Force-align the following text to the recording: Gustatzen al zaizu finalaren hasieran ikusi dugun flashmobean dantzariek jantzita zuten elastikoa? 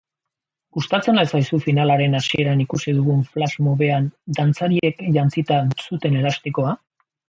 Gustatzen 0.77 1.23
al 1.23 1.29
zaizu 1.35 1.59
finalaren 1.65 2.21
hasieran 2.21 2.65
ikusi 2.65 2.95
dugun 3.03 3.23
flashmobean 3.37 4.11
dantzariek 4.41 5.09
jantzita 5.23 5.65
zuten 5.89 6.23
elastikoa? 6.27 6.79